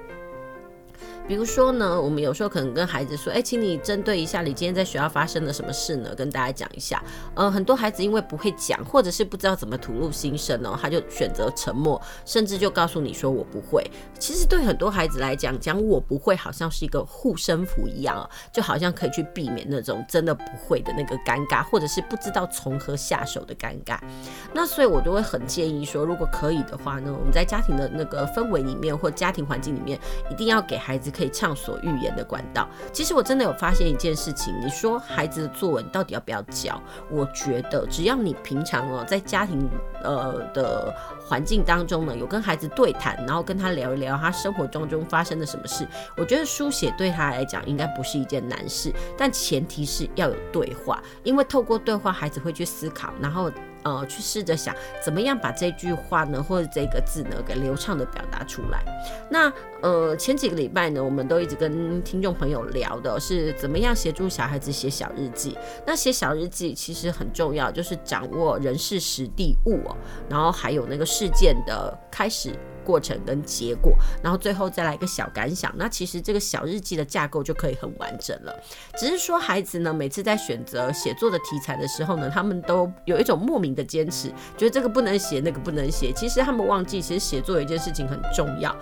[1.28, 6.12] 比如说呢，我们有时候可能跟孩子说，哎，请你针对一下你今天在学校发生了什么事呢？
[6.16, 7.00] 跟大家讲一下。
[7.34, 13.88] 呃，很多孩子因为不会讲，或者是不知道怎么吐露心声哦，他就选择沉默，甚至就告诉你说我不会。
[14.18, 24.00] 其实对很多孩子来讲，讲我不会好像是一个护身符一样，就好像可以去避免那种真的不会的那个尴尬，或者是不知道从何下手的尴尬。
[24.52, 29.96] 那所以我都会很建议说，如果可以的话呢，我们在家庭的那个氛围里面或家庭环境里面，
[30.28, 31.08] 一定要给孩子。
[31.20, 32.66] 可以畅所欲言的管道。
[32.94, 36.80] 其实我真的有发现一件事情，你说孩子的作文到底要不要教？
[37.10, 39.68] 我觉得只要你平常哦在家庭
[40.02, 48.90] 呃的环境当中呢，有跟孩子对谈，然后跟他聊一聊他生活当中发生了什么事，我觉得书写对他来讲应该不是一件难事。
[49.18, 53.50] 但前提是要有对话，因为透过对话，孩子会去思考，然后。
[53.82, 58.82] 呃，去试着想怎么样把这句话呢，或者这个字呢，给流畅的表达出来。
[59.30, 65.56] 那呃，前几个礼拜呢，我们都一直跟听众朋友聊的是怎么样协助小孩子写小日记。
[65.86, 69.96] 那写小日记其实很重要，就是掌握人事时地物哦，
[70.28, 72.54] 然后还有那个事件的开始。
[72.84, 75.72] 过程跟结果，然后最后再来一个小感想。
[75.76, 78.54] 那其实这个小日记的架构就可以很完整了。
[78.96, 86.12] 只是说孩子呢，每次在选择写作的题材的时候呢，他们都有一种莫名的坚持，觉得这个不能写，那个不能写。
[86.12, 88.74] 其实他们忘记，其实写作有一件事情很重要。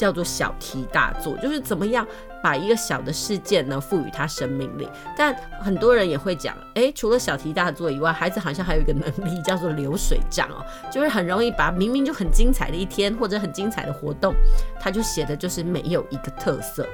[0.00, 2.06] 叫做小题大做，就是怎么样
[2.42, 4.88] 把一个小的事件呢赋予它生命力。
[5.14, 14.34] 但很多人也会讲，诶，除了小题大做以外，孩子好像还有一个能力叫做流水账哦，就是很容易把明明就很精彩的一天或者很精彩的活动，
[14.80, 16.86] 他就写的就是没有一个特色。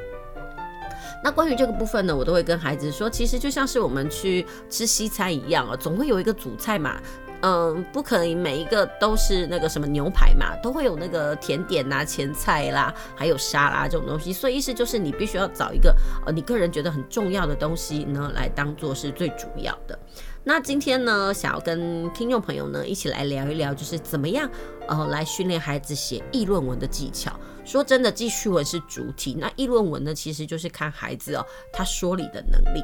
[1.23, 7.01] 那关于这个部分呢，我都会跟孩子说，其实就像是我们去吃西餐一样啊，总会有一个主菜嘛。
[7.43, 14.33] 嗯，不可能每一个都是那个什么牛排嘛，都会有那个甜点呐、前菜啦，还有沙拉这种东西。
[14.33, 15.95] 所以意思就是你必须要找一个
[16.25, 19.99] 呃，你个人觉得很重要的东西呢，来当做是最主要的。
[20.43, 24.49] 那今天呢，想要跟听众朋友呢一起来聊一聊，就是怎么样
[24.89, 27.33] 呃来训练孩子写议论文的技巧。
[27.65, 32.81] 说真的，记叙文是主体，那议论文呢，其实就是看孩子哦他说理的能力。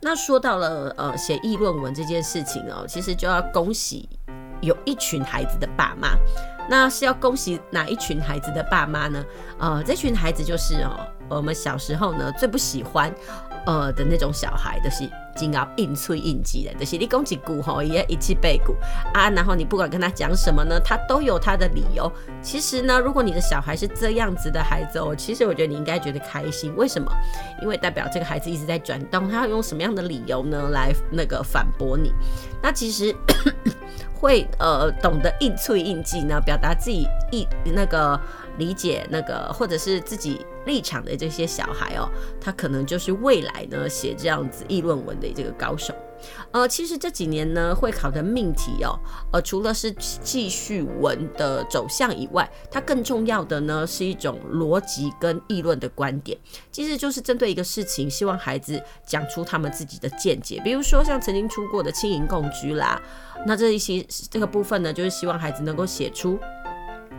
[0.00, 4.08] 那说到了呃写议论文这件事情哦，其实就要恭喜
[4.60, 6.16] 有一群孩子的爸妈。
[6.68, 9.24] 那是要恭喜哪一群孩子的爸妈呢？
[9.58, 13.12] 呃，这群孩子就是哦，我们小时候呢最不喜欢。
[13.66, 18.74] 呃的那种小孩，的、是经要硬催应激的，就是你讲一句吼，也一起背鼓
[19.12, 22.10] 啊，然后你不管跟他讲什么呢，他都有他的理由。
[22.42, 26.74] 其实呢，如果你的小孩是这样子的孩子哦，其实我觉得你应该觉得开心。
[26.76, 27.10] 为什么？
[27.62, 32.12] 因为代表这个孩子一直在转动，他要用什么样的理由呢来那个反驳你？
[32.62, 33.14] 那其实
[34.14, 38.20] 会呃懂得应催应激呢，表达自己意那个。
[38.58, 42.08] 理解那个或者是自己立场的这些小孩哦，
[42.40, 45.94] 他可能就是未来呢写这样子议论文的这个高手。
[46.52, 48.98] 呃，其实这几年呢会考的命题哦，
[49.30, 56.38] 呃，除了是记叙文的走向以外，它更重要的呢是一种逻辑跟议论的观点。
[56.72, 60.58] 其实就是针对一个事情，希望孩子讲出他们自己的见解。
[60.64, 62.98] 比如说像曾经出过的青银共居啦，
[63.44, 66.38] 那这一些这个部分呢，就是希望孩子能够写出。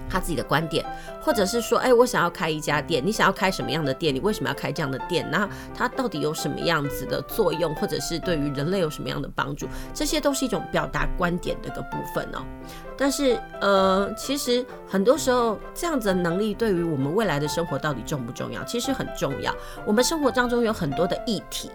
[0.10, 0.86] 他自己的观点，
[1.22, 4.14] 或者是说，哎，我想要开一家店，你想要开什么样的店？
[4.14, 5.28] 你为什么要开这样的店？
[5.32, 9.68] 那它到底有什么样子的作用，或者是对于人类有什么样的帮助？
[9.94, 12.44] 这些都是一种表达观点的一个部分哦。
[12.98, 18.64] 但是，呃，其实很多时候这样子的能力对于我们未来的生活到底重不重要？
[18.64, 19.54] 其实很重要。
[19.86, 21.70] 我们生活当中有很多的议题，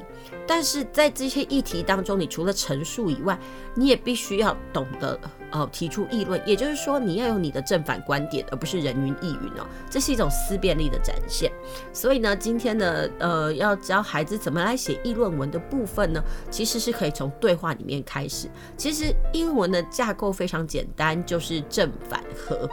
[0.46, 3.38] 但是在这些议题当中，你除了陈述以外，
[3.74, 5.18] 你也必须要懂得。
[5.52, 9.66] 呃，提出议论，也就是说，你要有你的正反观点，而不是人云亦云哦。
[9.90, 11.50] 这是一种思辨力的展现。
[11.92, 18.48] 所以呢，今天的呃，要教孩子怎么来写议论文的部分呢，其实是可以从对话里面开始。
[18.76, 22.68] 其实议论文的架构非常简单，就是正反合。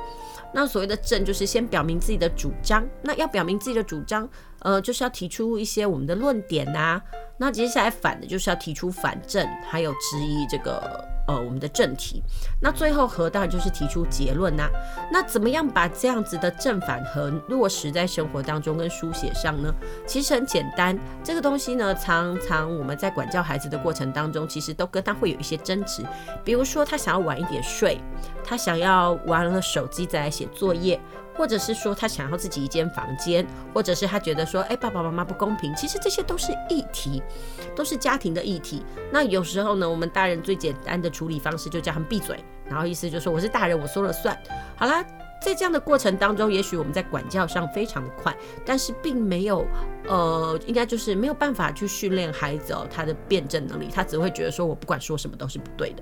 [0.53, 2.87] 那所谓的正，就是先表明自己的主张。
[3.01, 4.27] 那要表明自己的主张，
[4.59, 7.01] 呃，就是要提出一些我们的论点呐、啊。
[7.37, 11.16] 那接下来反的，就是要提出反证，还有质疑这个。
[11.27, 12.23] 呃我们的正题。
[12.59, 14.67] 那最后和当然就是提出结论呐、
[15.11, 19.73] 那怎么样把这样子的正反和落实在生活当中跟书写上呢？
[20.05, 26.03] 其实很简单，这个东西呢，常常我们在管教孩子的过程当中，其实都跟他会有一些争执。
[26.43, 27.99] 比如说他想要晚一点睡，
[28.43, 30.99] 他想要玩了手机再来写作业。
[31.37, 35.73] 或者是说他想要自己一间房间，或者是他觉得说，哎，爸爸妈妈不公平。
[35.75, 37.21] 其实这些都是议题，
[37.75, 38.83] 都是家庭的议题。
[39.11, 44.35] 那有时候呢，我们大人最简单的处理方式就叫他们闭嘴，然后意思就是说我是大人，我说了算。
[44.75, 45.05] 好啦，
[45.39, 48.35] 在这样的过程当中，也许我们在管教上非常的快，
[48.65, 49.63] 但是并没有，
[50.07, 56.01] 呃，应该就是没有办法去训练孩子哦，他的辩证能力，他只会觉得说我不管说什么都是不对的。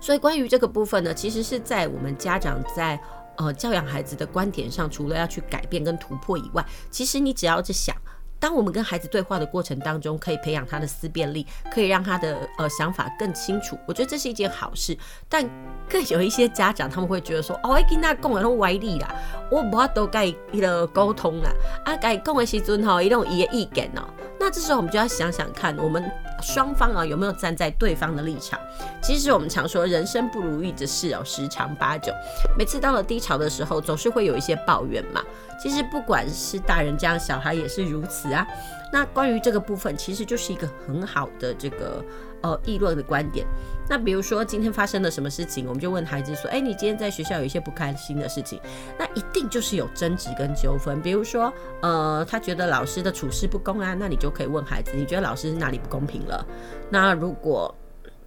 [0.00, 3.00] 所以关于这个部分呢，其实是在我们家长在。
[3.38, 7.94] 呃，教养孩子的观点上，除了要去改变跟突破以外，其实你只要是想，
[8.38, 14.96] 当我们跟孩子对话的过程当中，可以培养他的思辨力，可以让他的呃想法更清楚，我觉得这是一件好事。
[15.28, 15.48] 但
[15.88, 19.14] 更有一些家长他们会觉得说，哦，我跟他讲的都歪理啦，
[19.50, 21.50] 我不要都该一个沟通啦，
[21.84, 24.02] 啊，该讲的时阵吼，一种一个意见哦。
[24.38, 26.04] 那这时候我们就要想想看，我们。
[26.42, 28.60] 双方啊有没有站在对方的立场？
[29.02, 32.12] 其实我们常说人生不如意的事哦十常八九，
[32.58, 35.24] 每次到了低潮的时候，总是会有一些抱怨嘛。
[35.58, 38.46] 其实不管是大人这样，小孩也是如此啊。
[38.92, 42.04] 那关于这个部分，其实就是一个很好的这个
[42.42, 43.46] 呃议论的观点。
[43.88, 48.60] 那比如说今天发生了什么事情，我们就问孩子说：“哎，你今天在学校有一些不开心的事情，
[48.98, 51.00] 那一定就是有争执跟纠纷。
[51.00, 56.46] 比如说，呃，他觉得老师的处事不公啊，那你就可以问孩子：你觉得老师哪里不公平了？
[56.90, 57.74] 那如果……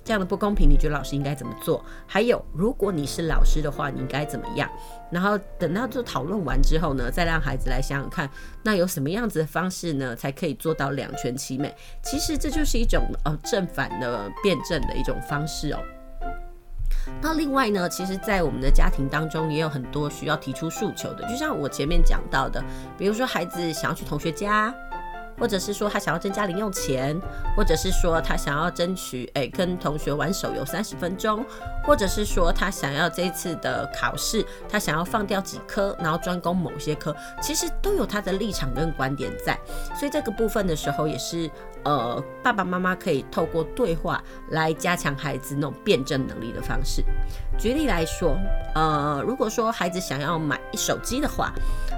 [0.09, 1.85] 这样的不公平，你觉得老师应该怎么做？
[2.07, 4.67] 还有，如果你是老师的话，你应该怎么样？
[5.11, 8.27] 然后等到这讨论完之后呢，再让孩子来想想看，
[8.63, 11.71] 那有什么样子的方式呢，才可以做到两全其美？
[12.01, 15.79] 其实这就是一种呃正反的辩证的一种方式哦。
[17.21, 22.59] 那另外呢，其实，在我们的家庭当中，也有很多需要提出诉求的，就像我前面讲到的，
[22.97, 24.73] 比如说孩子想要去同学家。
[25.39, 27.19] 或者是说他想要增加零用钱，
[27.55, 31.45] 或者是说他想要争取诶、跟同学玩手游三十分钟，
[31.85, 39.57] 或者是说他想要这次的考试，他想要放掉几科，然后专攻某些科，其实都有他的立场跟观点在。
[39.97, 41.49] 所以这个部分的时候，也是
[41.83, 47.03] 呃爸爸妈妈可以透过对话来加强孩子那种辩证能力的方式。
[47.57, 48.37] 举例来说，
[48.75, 51.53] 呃如果说孩子想要买手机的话，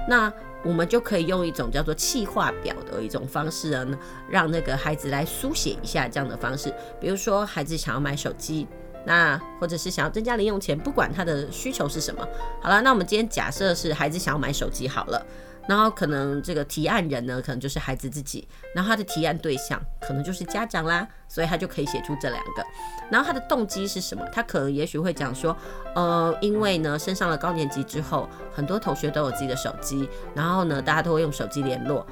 [0.08, 0.32] 那
[0.64, 3.98] 我们就可以用一种叫做气化表的一种方式呢，
[4.28, 6.72] 让那个孩子来书写一下这样的方式。
[7.00, 8.66] 比如说，孩子想要买手机，
[9.04, 12.26] 那或者是想要增加零用钱，不管他的需求是什么。
[12.60, 15.26] 好了，那我们今天假设是孩子想要买手机好了。
[15.68, 22.64] 然后可能这个提案人呢，可能就是孩子自己，然后他的提案对象可能就是家长啦，所以他就可以写出这两个。
[23.10, 24.26] 然后他的动机是什么？
[24.32, 25.56] 他可能也许会讲说，
[25.94, 32.06] 呃，因为呢升上了高年级之后，很多同学都有自己的手机，然后呢大家都会用手机联络。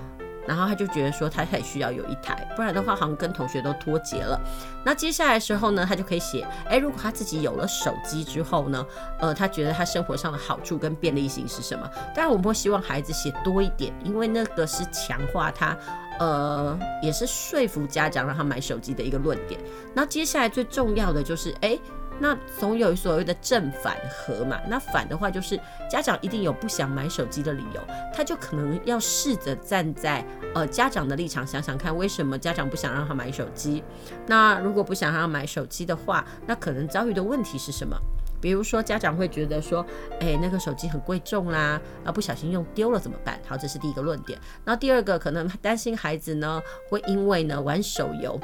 [0.51, 4.37] 然后他就觉得说他很需要有一台，不然的话好像跟同学都脱节了。
[4.85, 8.85] 那接下来的时候呢，他就可以写，哎，如果他自己有了手机之后呢，
[9.21, 11.89] 呃，他觉得他生活上的好处跟便利性是什么？
[12.13, 15.79] 当然我们会希望孩子写多一点，因为那个是强化他，
[16.19, 19.61] 呃，也是说服家长让他买手机的一个论点。
[19.95, 21.79] 那接下来最重要的就是，哎。
[22.21, 25.59] 那总有所谓的正反合嘛，那反的话就是
[25.91, 27.81] 家长一定有不想买手机的理由，
[28.13, 33.83] 他就可能要试着站在呃家长的立场想想看，为什么家长不想让他买手机？
[34.27, 37.97] 那如果不想让他买手机的话，那可能遭遇的问题是什么？
[38.41, 39.85] 比如说家长会觉得说，
[40.21, 43.39] 哎，那个手机很贵重啦，啊不小心用丢了怎么办？
[43.47, 44.39] 好，这是第一个论点。
[44.65, 48.41] 那第二个可能担心孩子呢会因为呢玩手游。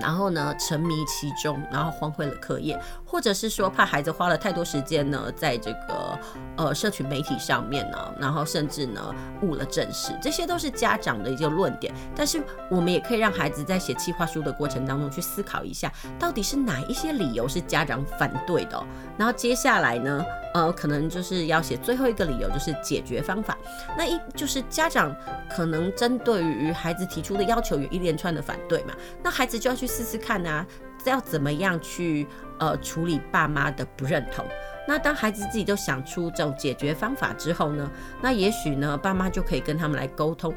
[0.00, 6.18] 然后呢，沉迷其中，然后荒废了课业，或者是说怕孩子花了太多时间呢，在这个
[6.56, 11.92] 呃社群媒体上面呢，然后甚至呢误了正事，这些都是家长的一个论点。
[12.14, 12.40] 但是
[12.70, 18.80] 我们也可以让孩子在写企划书的过程当中去思考一下，到底是哪一些理由是家长反对的。
[19.16, 20.24] 然后接下来呢，
[20.54, 23.58] 呃，可能就是要写最后一个理由，就是解决方法。
[23.96, 25.12] 那一就是家长
[25.50, 28.94] 可能针对于孩子提出的要求有一连串的反对嘛，
[29.24, 29.87] 那孩子就要去。
[29.88, 30.64] 试试看啊，
[31.04, 32.26] 要怎么样去
[32.60, 34.44] 呃处理爸妈的不认同？
[34.86, 37.90] 那当孩子自己都想出这种解决方法之后呢，
[38.22, 40.54] 那也许呢，爸妈就可以跟他们来沟通。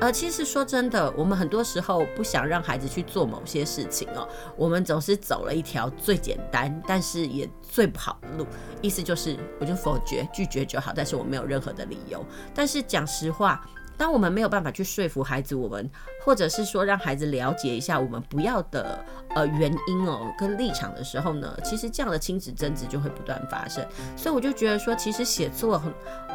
[0.00, 8.46] 呃，其实说真的，我们很多时候不想让孩子去做某些事情哦，我们总是走了一条最简单，但是也最不好的路。
[8.82, 12.24] 意思就是，我就否决、拒绝就好，但是我没有任何的理由。
[12.54, 13.64] 但是讲实话。
[13.96, 15.88] 当我们没有办法去说服孩子，我们
[16.24, 23.86] 或者是说让孩子了解一下我们不要的呃原因哦跟立场的时候呢，其实这样的亲子争执就会不断发生。
[24.16, 25.92] 所以我就觉得说，其实写作很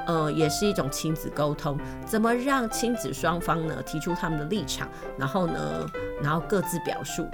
[0.08, 4.88] 呃也是一种亲子沟通，怎么让亲子双方呢提出他们的立场，
[5.18, 5.86] 然后呢，
[6.22, 7.28] 然后各自表述。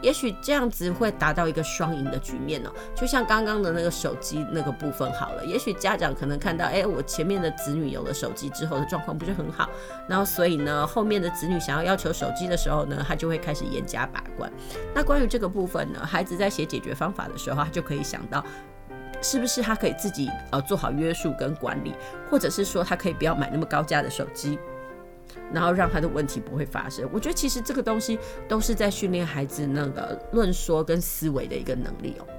[0.00, 5.44] 也许这样子会达到一个双赢的局面哦，就像刚刚的那个手机那个部分好了。
[5.44, 9.68] 也许家长可能看到，哎，我前面的子女有了手机之后的状况不是很好，
[10.06, 14.50] 然后所以呢，后面的子女想要要求手机的时候呢，他就会开始严加把关。
[14.94, 18.44] 那关于这个部分呢，孩子在写解决方法的时候，他就可以想到，
[19.20, 21.92] 是不是他可以自己呃做好约束跟管理，
[22.30, 24.58] 或者是说他可以不要买那么高价的手机。
[25.52, 27.08] 然后让他的问题不会发生。
[27.12, 28.18] 我觉得其实这个东西
[28.48, 32.37] 都是在训练孩子那个论说跟思维的一个能力哦。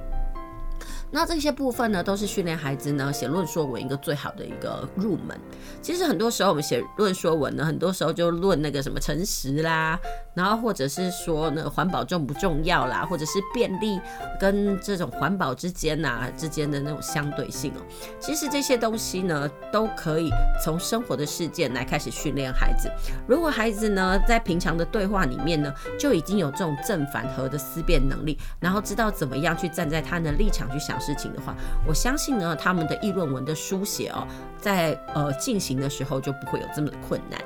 [1.12, 5.36] 那这些部分呢，都是训练孩子呢写论说文一个最好的一个入门。
[5.82, 10.00] 其实很多时候我们写论说文呢，很多时候就论那个什么诚实啦，
[10.36, 14.00] 然后或者是说那个环保重不重要啦，或者是便利
[14.40, 17.82] 跟这种环保之间呐、之间的那种相对性哦。
[18.20, 20.30] 其实这些东西呢，都可以
[20.64, 22.88] 从生活的事件来开始训练孩子。
[23.26, 30.99] 如果孩子呢在平常的对话里面呢，就已经有这种正反合的思辨能力，然后知道怎么样去站在他的立场去想。
[31.00, 31.56] 事情的话，
[31.88, 34.28] 我相信呢，他们的议论文的书写哦，
[34.60, 37.40] 在呃进行的时候就不会有这么的困难。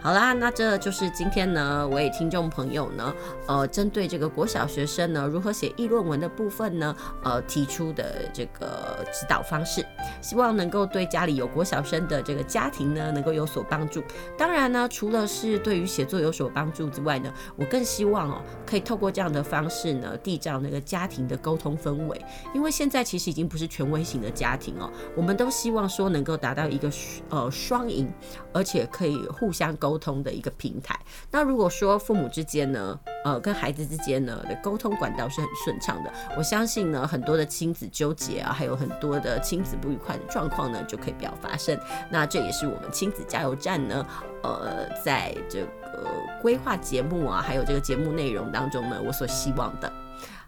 [0.00, 3.12] 好啦，那这就是今天呢，我也听众朋友呢，
[3.46, 9.84] 呃，针对这个国小学生呢，如何写议论文的部分呢，呃，提出的这个指导方式，
[10.22, 14.00] 希望能够对家里有国小生的这个家庭呢，能够有所帮助。
[14.36, 22.24] 当然呢，除了是对于写作有所帮助之外呢，我更希望哦，可以透过这样的方式呢，缔造那个家庭的沟通氛围。
[22.54, 26.88] 因为现在其实已经不是权威型的家庭哦，我们都希望说能够达到一个
[27.30, 28.08] 呃双赢，
[28.52, 29.87] 而且可以互相沟。
[29.88, 30.94] 沟通的一个平台。
[31.30, 41.78] 那如果说父母之间呢，呃，跟孩子之间呢的沟通管道是很顺畅的，我相信呢，很多的亲子纠结啊，还有很多的亲子不愉快的状况呢，就可以不要发生。
[42.10, 44.06] 那这也是我们亲子加油站呢，
[44.42, 46.06] 呃，在这个
[46.42, 49.90] 规划节目啊，还有这个节目内容当中呢，我所希望的。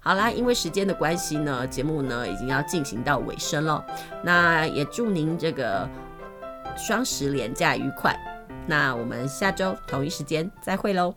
[0.03, 3.85] 好啦，因为时间的关系呢，节目呢已经要进行到尾声了。
[4.23, 5.87] 那也祝您这个
[6.75, 8.19] 双十连假愉快。
[8.71, 11.09] 那我们下周同一时间再会喽。